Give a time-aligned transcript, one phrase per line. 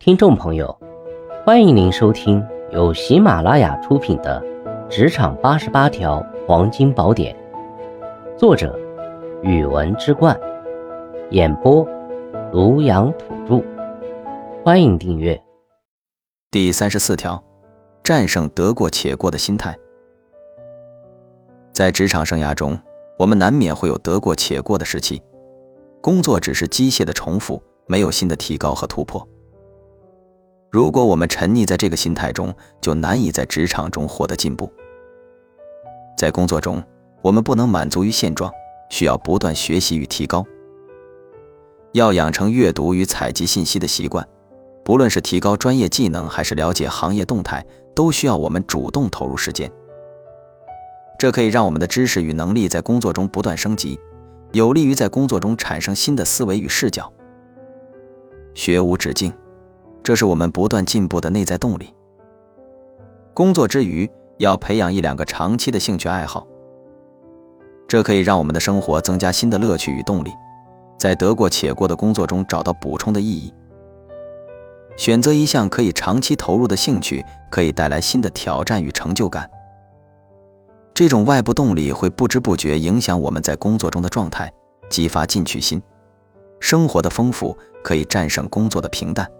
[0.00, 0.78] 听众朋友，
[1.44, 4.40] 欢迎您收听由喜马拉雅出品的
[4.88, 7.36] 《职场八十八条黄金宝典》，
[8.38, 8.78] 作者：
[9.42, 10.38] 语文之冠，
[11.30, 11.84] 演播：
[12.52, 13.60] 庐阳土著。
[14.64, 15.38] 欢迎订阅。
[16.52, 17.42] 第三十四条，
[18.04, 19.76] 战胜得过且过的心态。
[21.72, 22.78] 在职场生涯中，
[23.18, 25.20] 我们难免会有得过且过的时期，
[26.00, 29.26] 工作只是机械的重复，没有新的提高和突破。
[30.70, 34.70] 如果我们沉溺在这个心态中，就难以在职场中获得进步。
[36.16, 36.82] 在工作中，
[37.22, 38.52] 我们不能满足于现状，
[38.90, 40.44] 需要不断学习与提高。
[41.92, 44.26] 要养成阅读与采集信息的习惯，
[44.84, 47.64] 不论是提高专业技能，还是了解行业动态，
[47.94, 49.70] 都需要我们主动投入时间。
[51.18, 53.98] 这可以让我们的知识与能力在工作中不断升级，
[54.52, 57.10] 有利于在工作中产生新的思维与视角。
[58.54, 59.32] 学无止境。
[60.02, 61.94] 这是我们不断进步的内在动力。
[63.34, 66.46] 工作之余，要培养一两个长期的兴趣爱好，
[67.86, 70.32] 这可以让我们的生活增加新的乐趣与动力，
[70.98, 73.52] 在得过且过的工作中找到补充的意义。
[74.96, 79.48] 选择一项可以长期投入的兴趣，可以带来新的挑战与成就感。
[80.92, 84.52] 这种外部动力会不知不觉影响我们在工作中的状态，
[84.90, 85.80] 激发进取心。
[86.58, 89.30] 生活的丰富可以战胜工作的平淡。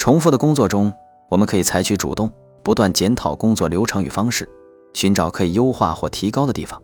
[0.00, 0.90] 重复的工作中，
[1.28, 4.48] 我们可以采取主动，不断检讨工作流程与方式，
[4.94, 6.82] 寻找可以优化或提高的地方。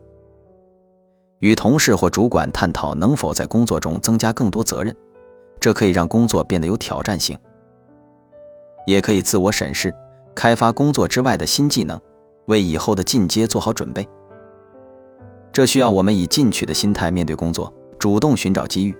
[1.38, 4.94] 与同事或主管探讨能否在工作中增加更多责任，
[5.58, 7.34] 这可以让工作变得有挑战性。
[8.86, 9.94] 也可以自我审视，
[10.34, 11.98] 开发工作之外的新技能，
[12.48, 14.06] 为以后的进阶做好准备。
[15.54, 18.94] 这需要我们以进取的心态面对工作，主动寻找机遇。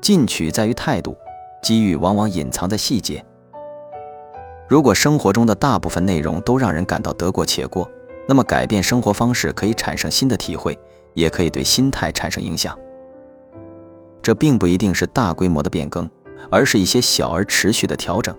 [0.00, 1.16] 进取在于态度，
[1.60, 3.24] 机遇往往隐藏在细节。
[4.68, 7.90] 如果生活中的大部分内容都让人感到得过且过，
[8.28, 10.78] 那么改变生活方式可以产生新的体会，
[11.14, 12.78] 也可以对心态产生影响。
[14.20, 16.08] 这并不一定是大规模的变更，
[16.50, 18.36] 而是一些小而持续的调整，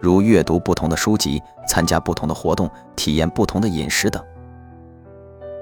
[0.00, 4.24] 如阅读不同的书籍、参加不同的活动、体验不同的饮食等。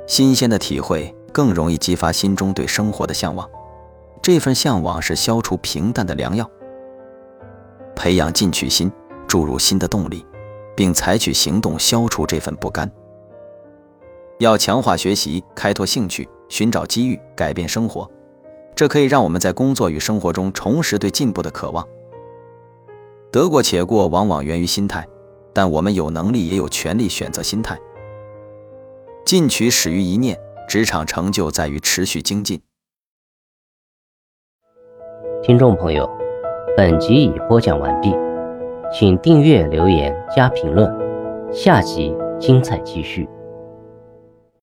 [0.06, 3.50] 新鲜的体会更容易激发心中对生活的向往，
[4.22, 6.48] 这份向往是消除平淡的良药。
[7.96, 8.92] 培养进取心。
[9.28, 10.26] 注入新的动力，
[10.74, 12.90] 并采取行动消除这份不甘。
[14.38, 18.10] 要强化学习，开拓兴趣，寻找机遇，改变生活。
[18.74, 21.86] 这可以让我们在工作与生活中重拾对进步的渴望。
[23.30, 25.06] 得过且过往往源于心态，
[25.52, 27.76] 但我们有能力也有权利选择心态。
[29.24, 30.38] 进取始于一念，
[30.68, 32.62] 职场成就在于持续精进。
[35.42, 36.08] 听众朋友，
[36.76, 38.27] 本集已播讲完毕。
[38.90, 40.90] 请订阅、留言、加评论，
[41.52, 43.28] 下集精彩继续。